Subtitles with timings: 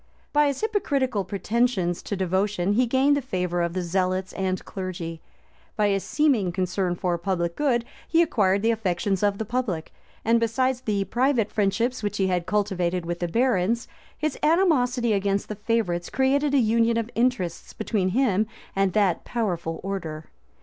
[0.33, 5.21] By his hypocritical pretensions to devotion he gained the favor of the zealots and clergy:
[5.75, 9.93] by his seeming concern for public good he acquired the affections of the public:
[10.25, 13.87] and besides the private friendships which he had cultivated with the barons,
[14.17, 19.79] his animosity against the favorites created a union of interests between him and that powerful
[19.83, 20.25] order.